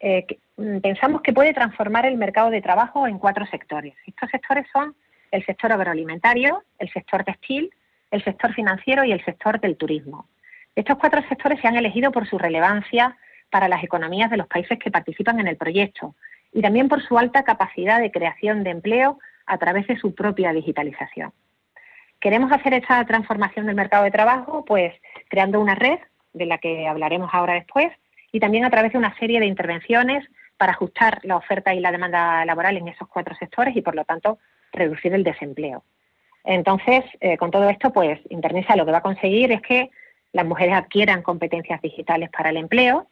eh, 0.00 0.26
mm, 0.56 0.78
pensamos 0.78 1.22
que 1.22 1.32
puede 1.32 1.54
transformar 1.54 2.06
el 2.06 2.16
mercado 2.16 2.50
de 2.50 2.60
trabajo 2.60 3.06
en 3.06 3.18
cuatro 3.18 3.46
sectores. 3.46 3.94
Estos 4.06 4.30
sectores 4.30 4.66
son 4.72 4.94
el 5.30 5.44
sector 5.46 5.72
agroalimentario, 5.72 6.64
el 6.78 6.92
sector 6.92 7.24
textil, 7.24 7.70
el 8.10 8.22
sector 8.24 8.52
financiero 8.52 9.04
y 9.04 9.12
el 9.12 9.24
sector 9.24 9.60
del 9.60 9.76
turismo. 9.76 10.26
Estos 10.74 10.98
cuatro 10.98 11.22
sectores 11.28 11.60
se 11.60 11.68
han 11.68 11.76
elegido 11.76 12.10
por 12.10 12.28
su 12.28 12.36
relevancia 12.36 13.16
para 13.50 13.68
las 13.68 13.82
economías 13.82 14.30
de 14.30 14.36
los 14.36 14.48
países 14.48 14.78
que 14.78 14.90
participan 14.90 15.38
en 15.40 15.46
el 15.48 15.56
proyecto 15.56 16.14
y 16.52 16.62
también 16.62 16.88
por 16.88 17.02
su 17.02 17.16
alta 17.16 17.44
capacidad 17.44 18.00
de 18.00 18.10
creación 18.10 18.64
de 18.64 18.70
empleo 18.70 19.18
a 19.46 19.58
través 19.58 19.86
de 19.86 19.96
su 19.96 20.14
propia 20.14 20.52
digitalización. 20.52 21.32
Queremos 22.20 22.50
hacer 22.50 22.74
esta 22.74 23.04
transformación 23.04 23.66
del 23.66 23.74
mercado 23.74 24.04
de 24.04 24.10
trabajo, 24.10 24.64
pues 24.64 24.94
creando 25.28 25.60
una 25.60 25.74
red, 25.74 25.98
de 26.32 26.46
la 26.46 26.58
que 26.58 26.86
hablaremos 26.86 27.30
ahora 27.32 27.54
después, 27.54 27.92
y 28.32 28.40
también 28.40 28.64
a 28.64 28.70
través 28.70 28.92
de 28.92 28.98
una 28.98 29.16
serie 29.18 29.40
de 29.40 29.46
intervenciones 29.46 30.24
para 30.56 30.72
ajustar 30.72 31.20
la 31.22 31.36
oferta 31.36 31.74
y 31.74 31.80
la 31.80 31.92
demanda 31.92 32.44
laboral 32.44 32.76
en 32.76 32.88
esos 32.88 33.08
cuatro 33.08 33.34
sectores 33.34 33.76
y, 33.76 33.82
por 33.82 33.94
lo 33.94 34.04
tanto, 34.04 34.38
reducir 34.72 35.12
el 35.14 35.24
desempleo. 35.24 35.84
Entonces, 36.44 37.04
eh, 37.20 37.36
con 37.36 37.50
todo 37.50 37.68
esto, 37.68 37.92
pues 37.92 38.20
Internisa 38.28 38.76
lo 38.76 38.86
que 38.86 38.92
va 38.92 38.98
a 38.98 39.02
conseguir 39.02 39.52
es 39.52 39.62
que 39.62 39.90
las 40.32 40.46
mujeres 40.46 40.74
adquieran 40.74 41.22
competencias 41.22 41.80
digitales 41.82 42.30
para 42.30 42.50
el 42.50 42.56
empleo, 42.56 43.08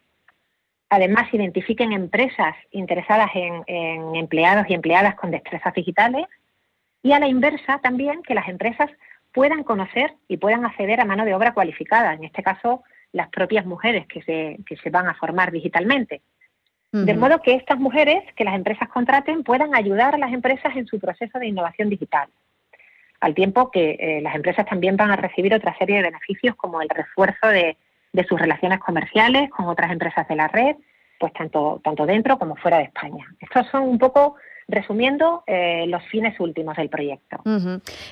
además 0.89 1.33
identifiquen 1.33 1.93
empresas 1.93 2.55
interesadas 2.71 3.31
en, 3.35 4.15
empleados 4.15 4.67
y 4.69 4.75
empleadas 4.75 5.15
con 5.15 5.31
destrezas 5.31 5.75
digitales 5.75 6.27
y 7.03 7.13
a 7.13 7.19
la 7.19 7.29
inversa 7.29 7.79
también 7.81 8.23
que 8.23 8.35
las 8.35 8.49
empresas 8.49 8.91
puedan 9.33 9.65
conocer 9.65 10.15
y 10.29 10.37
puedan 10.37 10.65
acceder 10.65 11.01
a 11.01 11.05
mano 11.05 11.25
de 11.25 11.35
obra 11.35 11.53
cualificada, 11.53 12.15
en 12.15 12.25
este 12.25 12.43
caso 12.43 12.85
las 13.13 13.29
propias 13.29 13.67
mujeres 13.67 14.07
que 14.07 14.23
se, 14.23 14.59
que 14.67 14.77
se 14.77 14.91
van 14.91 15.09
a 15.09 15.15
formar 15.15 15.53
digitalmente. 15.53 16.23
De 16.93 17.13
modo 17.15 17.43
que 17.43 17.55
estas 17.55 17.81
mujeres 17.81 18.23
que 18.37 18.45
las 18.45 18.55
empresas 18.55 18.89
contraten 18.89 19.43
puedan 19.43 19.75
ayudar 19.75 20.15
a 20.15 20.19
las 20.19 20.33
empresas 20.33 20.77
en 20.77 20.87
su 20.87 21.01
proceso 21.01 21.41
de 21.41 21.49
innovación 21.49 21.91
digital, 21.91 22.29
al 23.19 23.35
tiempo 23.35 23.73
que 23.73 23.97
eh, 23.99 24.21
las 24.23 24.37
empresas 24.37 24.65
también 24.65 24.97
van 24.97 25.11
a 25.11 25.17
recibir 25.17 25.53
otra 25.55 25.77
serie 25.77 25.97
de 25.97 26.03
beneficios 26.03 26.55
como 26.55 26.81
el 26.81 26.89
refuerzo 26.89 27.49
de, 27.49 27.77
de 28.15 28.25
sus 28.25 28.41
relaciones 28.41 28.79
comerciales 28.79 29.51
con 29.51 29.67
otras 29.67 29.91
empresas 29.91 30.27
de 30.29 30.37
la 30.37 30.49
red, 30.49 30.77
pues 31.19 31.33
tanto, 31.33 31.81
tanto 31.83 32.07
dentro 32.07 32.39
como 32.39 32.57
fuera 32.57 32.79
de 32.79 32.85
España. 32.85 33.27
Estos 33.41 33.67
son 33.69 33.83
un 33.83 33.99
poco 33.99 34.37
resumiendo 34.69 35.43
eh, 35.47 35.85
los 35.89 36.03
fines 36.05 36.39
últimos 36.41 36.77
del 36.77 36.89
proyecto. 36.89 37.43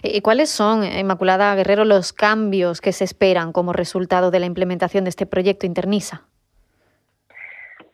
¿Y 0.03 0.21
cuáles 0.21 0.51
son, 0.51 0.85
Inmaculada 0.85 1.55
Guerrero, 1.55 1.85
los 1.85 2.13
cambios 2.13 2.81
que 2.81 2.93
se 2.93 3.05
esperan 3.05 3.53
como 3.53 3.73
resultado 3.73 4.31
de 4.31 4.41
la 4.41 4.47
implementación 4.47 5.05
de 5.05 5.11
este 5.11 5.25
proyecto 5.25 5.67
Internisa? 5.67 6.23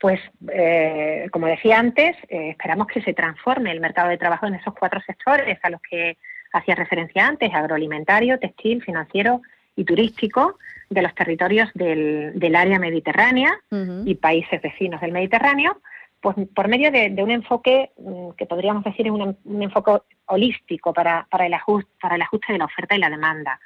Pues, 0.00 0.20
eh, 0.50 1.28
como 1.30 1.46
decía 1.46 1.78
antes, 1.78 2.16
eh, 2.30 2.50
esperamos 2.50 2.86
que 2.86 3.02
se 3.02 3.12
transforme 3.12 3.70
el 3.70 3.80
mercado 3.80 4.08
de 4.08 4.16
trabajo 4.16 4.46
en 4.46 4.54
esos 4.54 4.74
cuatro 4.74 5.00
sectores 5.06 5.58
a 5.62 5.70
los 5.70 5.80
que 5.82 6.16
hacía 6.52 6.74
referencia 6.74 7.26
antes, 7.26 7.52
agroalimentario, 7.52 8.38
textil, 8.38 8.82
financiero 8.82 9.42
y 9.78 9.84
turístico, 9.84 10.58
de 10.90 11.02
los 11.02 11.14
territorios 11.14 11.70
del, 11.74 12.54
área 12.56 12.78
mediterránea 12.78 13.60
y 14.04 14.14
países 14.16 14.60
vecinos 14.60 15.00
del 15.00 15.12
Mediterráneo, 15.12 15.80
pues 16.20 16.36
por 16.54 16.66
medio 16.66 16.90
de, 16.90 17.14
un 17.22 17.30
enfoque 17.30 17.92
mm, 17.96 18.30
que 18.30 18.46
podríamos 18.46 18.82
decir 18.82 19.06
es 19.06 19.12
un, 19.12 19.62
enfoque 19.62 19.98
holístico 20.26 20.92
para, 20.92 21.28
el 21.40 21.54
ajuste, 21.54 21.90
para 22.00 22.16
el 22.16 22.22
ajuste 22.22 22.52
de 22.52 22.58
la 22.58 22.64
oferta 22.64 22.96
y 22.96 22.98
la 22.98 23.10
demanda. 23.10 23.60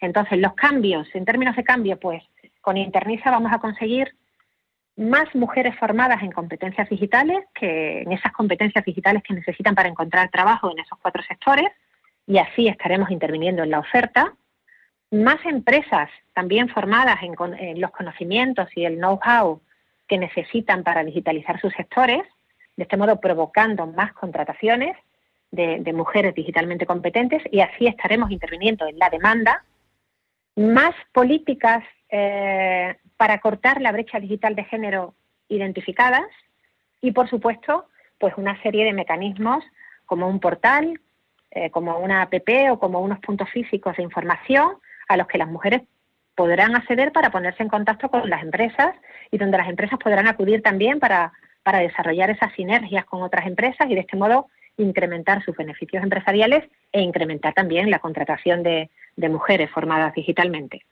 Entonces, 0.00 0.38
los 0.38 0.54
cambios, 0.54 1.08
en 1.14 1.24
términos 1.24 1.56
de 1.56 1.64
cambio, 1.64 1.98
pues 1.98 2.22
con 2.60 2.76
Internisa 2.76 3.32
vamos 3.32 3.52
a 3.52 3.58
conseguir 3.58 4.14
más 4.96 5.32
mujeres 5.34 5.76
formadas 5.76 6.22
en 6.22 6.30
competencias 6.30 6.88
digitales, 6.88 7.38
que 7.54 8.02
en 8.02 8.12
esas 8.12 8.32
competencias 8.32 8.84
digitales 8.84 9.22
que 9.24 9.34
necesitan 9.34 9.74
para 9.74 9.88
encontrar 9.88 10.28
trabajo 10.28 10.70
en 10.70 10.78
esos 10.78 10.98
cuatro 11.00 11.22
sectores, 11.24 11.68
y 12.26 12.38
así 12.38 12.68
estaremos 12.68 13.10
interviniendo 13.10 13.64
en 13.64 13.70
la 13.70 13.80
oferta. 13.80 14.34
Más 15.10 15.44
empresas 15.46 16.10
también 16.34 16.68
formadas 16.68 17.18
en 17.22 17.80
los 17.80 17.90
conocimientos 17.90 18.68
y 18.76 18.84
el 18.84 18.96
know-how 18.98 19.60
que 20.06 20.18
necesitan 20.18 20.82
para 20.82 21.04
digitalizar 21.04 21.60
sus 21.60 21.72
sectores, 21.74 22.22
de 22.76 22.82
este 22.82 22.96
modo 22.96 23.20
provocando 23.20 23.86
más 23.86 24.12
contrataciones 24.12 24.96
de, 25.50 25.92
mujeres 25.92 26.34
digitalmente 26.34 26.86
competentes 26.86 27.42
y 27.50 27.60
así 27.60 27.86
estaremos 27.86 28.30
interviniendo 28.30 28.86
en 28.86 28.98
la 28.98 29.10
demanda, 29.10 29.64
más 30.56 30.94
políticas 31.12 31.84
eh, 32.10 32.96
para 33.16 33.38
cortar 33.40 33.80
la 33.80 33.92
brecha 33.92 34.20
digital 34.20 34.54
de 34.54 34.64
género 34.64 35.14
identificadas 35.48 36.26
y, 37.00 37.12
por 37.12 37.28
supuesto, 37.30 37.86
pues 38.18 38.34
una 38.36 38.60
serie 38.62 38.84
de 38.84 38.92
mecanismos 38.92 39.64
como 40.04 40.28
un 40.28 40.40
portal, 40.40 41.00
eh, 41.50 41.70
como 41.70 41.98
una 41.98 42.22
app 42.22 42.34
o 42.70 42.78
como 42.78 43.00
unos 43.00 43.20
puntos 43.20 43.48
físicos 43.50 43.96
de 43.96 44.02
información 44.02 44.76
a 45.08 45.16
los 45.16 45.26
que 45.26 45.38
las 45.38 45.48
mujeres 45.48 45.82
podrán 46.34 46.76
acceder 46.76 47.10
para 47.12 47.30
ponerse 47.30 47.62
en 47.62 47.68
contacto 47.68 48.08
con 48.08 48.30
las 48.30 48.42
empresas 48.42 48.94
y 49.30 49.38
donde 49.38 49.58
las 49.58 49.68
empresas 49.68 49.98
podrán 49.98 50.28
acudir 50.28 50.62
también 50.62 51.00
para, 51.00 51.32
para 51.64 51.80
desarrollar 51.80 52.30
esas 52.30 52.52
sinergias 52.54 53.04
con 53.06 53.22
otras 53.22 53.46
empresas 53.46 53.90
y 53.90 53.94
de 53.94 54.00
este 54.00 54.16
modo 54.16 54.46
incrementar 54.78 55.44
sus 55.44 55.56
beneficios 55.56 56.02
empresariales 56.02 56.64
e 56.92 57.02
incrementar 57.02 57.52
también 57.52 57.90
la 57.90 57.98
contratación 57.98 58.62
de, 58.62 58.88
mujeres 59.28 59.68
formadas 59.72 60.14
digitalmente. 60.14 60.82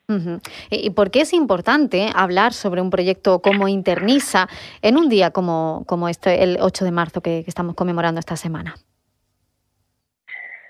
¿Y 0.68 0.90
por 0.90 1.12
qué 1.12 1.20
es 1.20 1.32
importante 1.32 2.08
hablar 2.12 2.52
sobre 2.52 2.80
un 2.80 2.90
proyecto 2.90 3.40
como 3.40 3.68
Internisa 3.68 4.48
en 4.82 4.96
un 4.96 5.08
día 5.08 5.30
como, 5.30 5.84
como 5.86 6.08
este, 6.08 6.42
el 6.42 6.58
8 6.60 6.84
de 6.84 6.90
marzo 6.90 7.20
que, 7.20 7.44
estamos 7.46 7.76
conmemorando 7.76 8.18
esta 8.18 8.34
semana? 8.34 8.74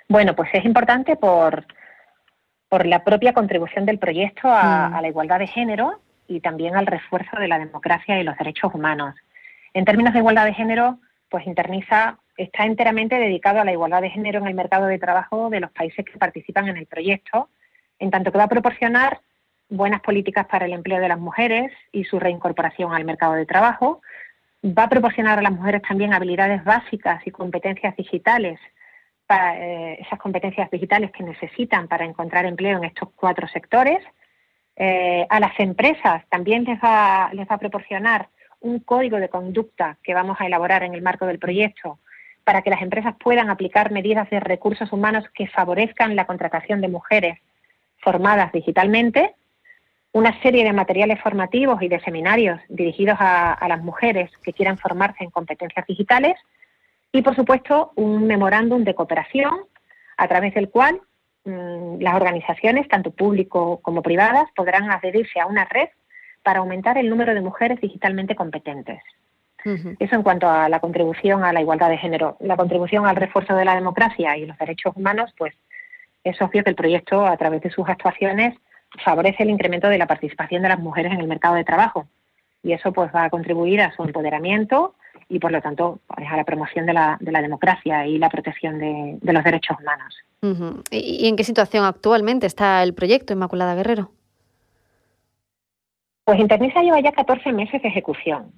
Bueno, 0.08 0.36
pues 0.36 0.50
es 0.52 0.66
importante 0.66 1.16
por, 1.16 1.64
por 2.68 2.86
la 2.86 3.04
propia 3.04 3.32
contribución 3.32 3.86
del 3.86 3.98
proyecto 3.98 4.48
a, 4.50 4.88
mm. 4.88 5.02
la 5.02 5.08
igualdad 5.08 5.38
de 5.38 5.46
género 5.46 6.00
y 6.28 6.40
también 6.40 6.76
al 6.76 6.86
refuerzo 6.86 7.36
de 7.38 7.48
la 7.48 7.58
democracia 7.58 8.18
y 8.18 8.24
los 8.24 8.36
derechos 8.36 8.74
humanos. 8.74 9.14
En 9.74 9.84
términos 9.84 10.12
de 10.12 10.20
igualdad 10.20 10.44
de 10.44 10.54
género, 10.54 10.98
pues 11.28 11.46
Interniza 11.46 12.18
está 12.36 12.64
enteramente 12.64 13.16
dedicado 13.16 13.60
a 13.60 13.64
la 13.64 13.72
igualdad 13.72 14.02
de 14.02 14.10
género 14.10 14.40
en 14.40 14.46
el 14.46 14.54
mercado 14.54 14.86
de 14.86 14.98
trabajo 14.98 15.48
de 15.50 15.60
los 15.60 15.70
países 15.70 16.04
que 16.04 16.18
participan 16.18 16.68
en 16.68 16.76
el 16.76 16.86
proyecto, 16.86 17.48
en 17.98 18.10
tanto 18.10 18.32
que 18.32 18.38
va 18.38 18.44
a 18.44 18.48
proporcionar 18.48 19.20
buenas 19.68 20.00
políticas 20.00 20.46
para 20.46 20.66
el 20.66 20.72
empleo 20.72 21.00
de 21.00 21.08
las 21.08 21.18
mujeres 21.18 21.72
y 21.92 22.04
su 22.04 22.18
reincorporación 22.18 22.92
al 22.94 23.04
mercado 23.04 23.34
de 23.34 23.46
trabajo, 23.46 24.00
va 24.64 24.84
a 24.84 24.88
proporcionar 24.88 25.38
a 25.38 25.42
las 25.42 25.52
mujeres 25.52 25.82
también 25.82 26.12
habilidades 26.12 26.62
básicas 26.64 27.26
y 27.26 27.30
competencias 27.30 27.96
digitales 27.96 28.58
para 29.26 29.58
eh, 29.58 29.98
esas 30.00 30.18
competencias 30.18 30.70
digitales 30.70 31.10
que 31.10 31.24
necesitan 31.24 31.88
para 31.88 32.04
encontrar 32.04 32.46
empleo 32.46 32.78
en 32.78 32.84
estos 32.84 33.08
cuatro 33.16 33.48
sectores. 33.48 34.02
Eh, 34.76 35.26
a 35.28 35.40
las 35.40 35.58
empresas 35.58 36.24
también 36.28 36.64
les 36.64 36.78
va, 36.78 37.30
les 37.32 37.48
va 37.48 37.56
a 37.56 37.58
proporcionar 37.58 38.28
un 38.60 38.80
código 38.80 39.18
de 39.18 39.28
conducta 39.28 39.98
que 40.02 40.14
vamos 40.14 40.40
a 40.40 40.46
elaborar 40.46 40.82
en 40.82 40.94
el 40.94 41.02
marco 41.02 41.26
del 41.26 41.38
proyecto 41.38 41.98
para 42.44 42.62
que 42.62 42.70
las 42.70 42.82
empresas 42.82 43.14
puedan 43.18 43.50
aplicar 43.50 43.90
medidas 43.90 44.30
de 44.30 44.38
recursos 44.38 44.92
humanos 44.92 45.24
que 45.34 45.48
favorezcan 45.48 46.14
la 46.14 46.26
contratación 46.26 46.80
de 46.80 46.88
mujeres 46.88 47.38
formadas 47.98 48.52
digitalmente, 48.52 49.34
una 50.12 50.40
serie 50.42 50.62
de 50.64 50.72
materiales 50.72 51.20
formativos 51.20 51.82
y 51.82 51.88
de 51.88 52.00
seminarios 52.00 52.60
dirigidos 52.68 53.16
a 53.18 53.66
las 53.68 53.82
mujeres 53.82 54.30
que 54.42 54.52
quieran 54.52 54.78
formarse 54.78 55.24
en 55.24 55.30
competencias 55.30 55.86
digitales 55.86 56.36
y, 57.16 57.22
por 57.22 57.34
supuesto, 57.34 57.92
un 57.96 58.26
memorándum 58.26 58.84
de 58.84 58.94
cooperación 58.94 59.54
a 60.16 60.28
través 60.28 60.54
del 60.54 60.70
cual 60.70 61.00
mm, 61.44 62.00
las 62.00 62.14
organizaciones, 62.14 62.88
tanto 62.88 63.10
público 63.10 63.80
como 63.82 64.02
privadas, 64.02 64.48
podrán 64.54 64.90
adherirse 64.90 65.40
a 65.40 65.46
una 65.46 65.64
red 65.64 65.88
para 66.42 66.60
aumentar 66.60 66.96
el 66.98 67.10
número 67.10 67.34
de 67.34 67.40
mujeres 67.40 67.80
digitalmente 67.80 68.34
competentes. 68.34 69.02
Eso 69.98 70.14
en 70.14 70.22
cuanto 70.22 70.48
a 70.48 70.68
la 70.68 70.78
contribución 70.78 71.42
a 71.42 71.52
la 71.52 71.60
igualdad 71.60 71.88
de 71.88 71.98
género. 71.98 72.36
La 72.38 72.56
contribución 72.56 73.04
al 73.04 73.16
refuerzo 73.16 73.56
de 73.56 73.64
la 73.64 73.74
democracia 73.74 74.36
y 74.36 74.46
los 74.46 74.56
derechos 74.58 74.94
humanos, 74.94 75.34
pues 75.36 75.54
es 76.22 76.40
obvio 76.40 76.62
que 76.62 76.70
el 76.70 76.76
proyecto, 76.76 77.26
a 77.26 77.36
través 77.36 77.62
de 77.62 77.70
sus 77.70 77.88
actuaciones, 77.88 78.54
favorece 79.04 79.42
el 79.42 79.50
incremento 79.50 79.88
de 79.88 79.98
la 79.98 80.06
participación 80.06 80.62
de 80.62 80.68
las 80.68 80.78
mujeres 80.78 81.12
en 81.12 81.20
el 81.20 81.26
mercado 81.26 81.56
de 81.56 81.64
trabajo. 81.64 82.06
Y 82.62 82.74
eso 82.74 82.92
pues 82.92 83.10
va 83.12 83.24
a 83.24 83.30
contribuir 83.30 83.80
a 83.80 83.90
su 83.90 84.04
empoderamiento, 84.04 84.94
y 85.28 85.38
por 85.38 85.52
lo 85.52 85.60
tanto 85.60 86.00
pues, 86.06 86.26
a 86.30 86.36
la 86.36 86.44
promoción 86.44 86.86
de 86.86 86.92
la, 86.92 87.16
de 87.20 87.32
la 87.32 87.42
democracia 87.42 88.06
y 88.06 88.18
la 88.18 88.30
protección 88.30 88.78
de, 88.78 89.18
los 89.32 89.44
derechos 89.44 89.76
humanos. 89.80 90.16
¿Y 90.90 91.28
en 91.28 91.36
qué 91.36 91.44
situación 91.44 91.84
actualmente 91.84 92.46
está 92.46 92.82
el 92.82 92.94
proyecto 92.94 93.32
Inmaculada 93.32 93.74
Guerrero? 93.74 94.12
Pues 96.24 96.38
Internisa 96.38 96.82
lleva 96.82 97.00
ya 97.00 97.12
14 97.12 97.52
meses 97.52 97.82
de 97.82 97.88
ejecución. 97.88 98.52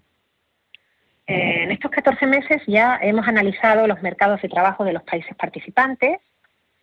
Eh, 1.26 1.64
en 1.64 1.70
estos 1.70 1.90
14 1.90 2.26
meses 2.26 2.62
ya 2.66 2.98
hemos 3.02 3.26
analizado 3.28 3.86
los 3.86 4.02
mercados 4.02 4.40
de 4.42 4.48
trabajo 4.48 4.84
de 4.84 4.92
los 4.92 5.02
países 5.02 5.34
participantes, 5.36 6.18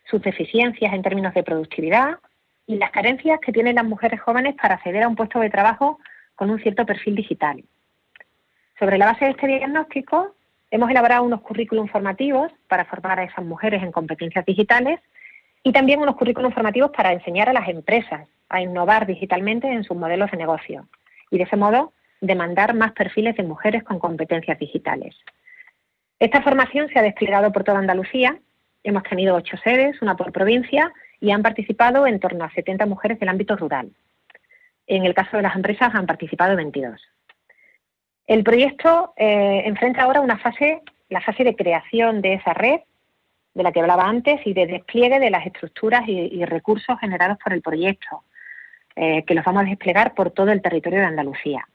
sus 0.09 0.21
deficiencias 0.21 0.93
en 0.93 1.01
términos 1.01 1.33
de 1.33 1.43
productividad 1.43 2.19
y 2.67 2.77
las 2.77 2.91
carencias 2.91 3.39
que 3.39 3.51
tienen 3.51 3.75
las 3.75 3.85
mujeres 3.85 4.21
jóvenes 4.21 4.55
para 4.59 4.75
acceder 4.75 5.03
a 5.03 5.07
un 5.07 5.15
puesto 5.15 5.39
de 5.39 5.49
trabajo 5.49 5.99
con 6.35 6.49
un 6.49 6.59
cierto 6.59 6.85
perfil 6.85 7.15
digital. 7.15 7.63
Sobre 8.77 8.97
la 8.97 9.05
base 9.05 9.23
de 9.23 9.31
este 9.31 9.47
diagnóstico, 9.47 10.35
hemos 10.69 10.89
elaborado 10.89 11.23
unos 11.23 11.41
currículum 11.41 11.87
formativos 11.87 12.51
para 12.67 12.83
formar 12.83 13.19
a 13.19 13.23
esas 13.23 13.45
mujeres 13.45 13.81
en 13.81 13.93
competencias 13.93 14.45
digitales 14.45 14.99
y 15.63 15.71
también 15.71 16.01
unos 16.01 16.17
currículum 16.17 16.51
formativos 16.51 16.91
para 16.91 17.13
enseñar 17.13 17.47
a 17.47 17.53
las 17.53 17.69
empresas 17.69 18.27
a 18.49 18.61
innovar 18.61 19.07
digitalmente 19.07 19.71
en 19.71 19.85
sus 19.85 19.95
modelos 19.95 20.29
de 20.29 20.37
negocio 20.37 20.87
y 21.31 21.37
de 21.37 21.45
ese 21.45 21.55
modo 21.55 21.93
demandar 22.19 22.73
más 22.73 22.91
perfiles 22.91 23.37
de 23.37 23.43
mujeres 23.43 23.81
con 23.83 23.97
competencias 23.97 24.59
digitales. 24.59 25.15
Esta 26.19 26.41
formación 26.41 26.89
se 26.89 26.99
ha 26.99 27.01
desplegado 27.01 27.53
por 27.53 27.63
toda 27.63 27.79
Andalucía. 27.79 28.37
Hemos 28.83 29.03
tenido 29.03 29.35
ocho 29.35 29.55
sedes, 29.63 30.01
una 30.01 30.17
por 30.17 30.33
provincia, 30.33 30.91
y 31.21 31.31
han 31.31 31.43
participado 31.43 32.07
en 32.07 32.19
torno 32.19 32.43
a 32.43 32.51
70 32.51 32.85
mujeres 32.85 33.19
del 33.19 33.29
ámbito 33.29 33.55
rural. 33.55 33.91
En 34.87 35.05
el 35.05 35.13
caso 35.13 35.37
de 35.37 35.43
las 35.43 35.55
empresas 35.55 35.95
han 35.95 36.05
participado 36.05 36.57
22. 36.57 37.01
El 38.27 38.43
proyecto 38.43 39.13
eh, 39.17 39.63
enfrenta 39.65 40.03
ahora 40.03 40.21
una 40.21 40.37
fase, 40.37 40.81
la 41.09 41.21
fase 41.21 41.43
de 41.43 41.55
creación 41.55 42.21
de 42.21 42.33
esa 42.33 42.53
red, 42.53 42.79
de 43.53 43.63
la 43.63 43.71
que 43.71 43.79
hablaba 43.79 44.07
antes, 44.07 44.41
y 44.45 44.53
de 44.53 44.65
despliegue 44.65 45.19
de 45.19 45.29
las 45.29 45.45
estructuras 45.45 46.03
y, 46.07 46.43
recursos 46.45 46.99
generados 46.99 47.37
por 47.41 47.53
el 47.53 47.61
proyecto, 47.61 48.23
eh, 48.95 49.23
que 49.25 49.35
los 49.35 49.45
vamos 49.45 49.63
a 49.63 49.69
desplegar 49.69 50.13
por 50.13 50.31
todo 50.31 50.51
el 50.51 50.61
territorio 50.61 50.99
de 50.99 51.05
Andalucía. 51.05 51.67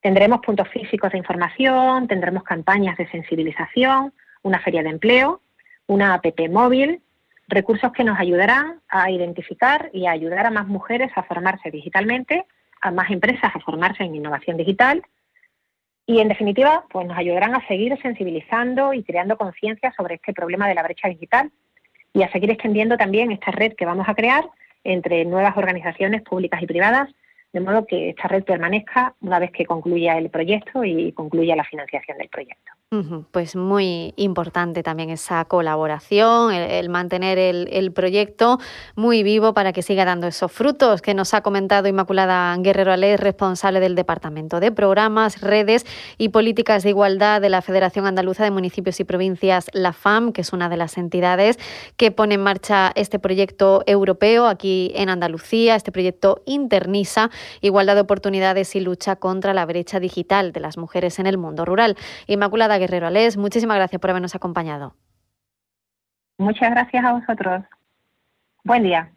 Tendremos 0.00 0.40
puntos 0.40 0.68
físicos 0.68 1.12
de 1.12 1.18
información, 1.18 2.08
tendremos 2.08 2.44
campañas 2.44 2.96
de 2.96 3.10
sensibilización, 3.10 4.14
una 4.42 4.60
feria 4.60 4.82
de 4.82 4.88
empleo, 4.88 5.42
una 5.86 6.14
app 6.14 6.24
móvil, 6.48 7.02
recursos 7.48 7.92
que 7.92 8.04
nos 8.04 8.18
ayudarán 8.18 8.80
a 8.88 9.10
identificar 9.10 9.90
y 9.92 10.06
a 10.06 10.12
ayudar 10.12 10.46
a 10.46 10.50
más 10.50 10.68
mujeres 10.68 11.10
a 11.16 11.24
formarse 11.24 11.70
digitalmente, 11.70 12.46
a 12.80 12.90
más 12.92 13.10
empresas 13.10 13.54
a 13.54 13.60
formarse 13.60 14.04
en 14.04 14.14
innovación 14.14 14.56
digital 14.56 15.02
y, 16.06 16.20
en 16.20 16.28
definitiva, 16.28 16.84
pues 16.90 17.06
nos 17.06 17.16
ayudarán 17.16 17.54
a 17.54 17.66
seguir 17.66 17.96
sensibilizando 18.02 18.92
y 18.92 19.02
creando 19.02 19.36
conciencia 19.36 19.92
sobre 19.96 20.16
este 20.16 20.32
problema 20.32 20.68
de 20.68 20.74
la 20.74 20.82
brecha 20.82 21.08
digital 21.08 21.50
y 22.12 22.22
a 22.22 22.32
seguir 22.32 22.50
extendiendo 22.50 22.96
también 22.96 23.30
esta 23.30 23.50
red 23.50 23.74
que 23.74 23.86
vamos 23.86 24.08
a 24.08 24.14
crear 24.14 24.44
entre 24.82 25.24
nuevas 25.24 25.56
organizaciones 25.56 26.22
públicas 26.22 26.62
y 26.62 26.66
privadas 26.66 27.08
de 27.52 27.60
modo 27.60 27.86
que 27.86 28.10
esta 28.10 28.28
red 28.28 28.44
permanezca 28.44 29.14
una 29.20 29.38
vez 29.38 29.50
que 29.50 29.66
concluya 29.66 30.16
el 30.18 30.30
proyecto 30.30 30.84
y 30.84 31.12
concluya 31.12 31.56
la 31.56 31.64
financiación 31.64 32.18
del 32.18 32.28
proyecto. 32.28 32.72
Pues 33.30 33.54
muy 33.54 34.14
importante 34.16 34.82
también 34.82 35.10
esa 35.10 35.44
colaboración, 35.44 36.52
el, 36.52 36.88
mantener 36.88 37.38
el, 37.38 37.92
proyecto 37.92 38.58
muy 38.96 39.22
vivo 39.22 39.54
para 39.54 39.72
que 39.72 39.80
siga 39.80 40.04
dando 40.04 40.26
esos 40.26 40.50
frutos 40.50 41.00
que 41.00 41.14
nos 41.14 41.32
ha 41.32 41.40
comentado 41.40 41.86
Inmaculada 41.86 42.52
Guerrero 42.58 42.92
Alés, 42.92 43.20
responsable 43.20 43.78
del 43.78 43.94
Departamento 43.94 44.58
de 44.58 44.72
Programas, 44.72 45.40
Redes 45.40 45.86
y 46.18 46.30
Políticas 46.30 46.82
de 46.82 46.88
Igualdad 46.88 47.40
de 47.40 47.48
la 47.48 47.62
Federación 47.62 48.08
Andaluza 48.08 48.42
de 48.42 48.50
Municipios 48.50 48.98
y 48.98 49.04
Provincias, 49.04 49.68
la 49.72 49.92
FAM, 49.92 50.32
que 50.32 50.40
es 50.40 50.52
una 50.52 50.68
de 50.68 50.76
las 50.76 50.98
entidades 50.98 51.60
que 51.96 52.10
pone 52.10 52.34
en 52.34 52.42
marcha 52.42 52.90
este 52.96 53.20
proyecto 53.20 53.84
europeo 53.86 54.48
aquí 54.48 54.90
en 54.96 55.10
Andalucía, 55.10 55.76
este 55.76 55.92
proyecto 55.92 56.42
Internisa, 56.44 57.30
Igualdad 57.60 57.94
de 57.94 58.00
Oportunidades 58.00 58.74
y 58.74 58.80
Lucha 58.80 59.14
contra 59.14 59.54
la 59.54 59.64
Brecha 59.64 60.00
Digital 60.00 60.50
de 60.50 60.58
las 60.58 60.76
Mujeres 60.76 61.20
en 61.20 61.28
el 61.28 61.38
Mundo 61.38 61.64
Rural. 61.64 61.96
Inmaculada 62.26 62.79
Guerrero 62.80 63.06
Alés, 63.06 63.36
muchísimas 63.36 63.76
gracias 63.76 64.00
por 64.00 64.10
habernos 64.10 64.34
acompañado. 64.34 64.96
Muchas 66.38 66.70
gracias 66.70 67.04
a 67.04 67.12
vosotros. 67.12 67.64
Buen 68.64 68.82
día. 68.82 69.12